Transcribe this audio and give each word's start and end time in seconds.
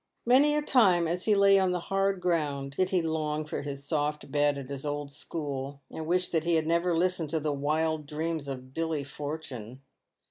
Many 0.25 0.55
a 0.55 0.63
time 0.63 1.07
as 1.07 1.25
he 1.25 1.35
lay 1.35 1.59
on 1.59 1.73
the 1.73 1.79
hard 1.79 2.21
ground 2.21 2.71
did 2.75 2.89
he 2.89 3.03
long 3.03 3.45
for 3.45 3.61
his 3.61 3.83
soft 3.85 4.31
bed 4.31 4.57
at 4.57 4.67
his 4.69 4.83
old 4.83 5.11
school, 5.11 5.83
and 5.91 6.07
wish 6.07 6.29
that 6.29 6.43
he 6.43 6.55
had 6.55 6.65
never 6.65 6.97
listened 6.97 7.29
to 7.29 7.39
the 7.39 7.53
wild 7.53 8.07
dreams 8.07 8.47
of 8.47 8.73
Billy 8.73 9.03
Fortune. 9.03 9.83